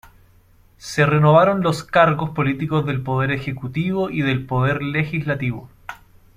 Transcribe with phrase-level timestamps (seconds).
[0.79, 5.69] Se renovaron los cargos políticos del Poder Ejecutivo y del Poder Legislativo.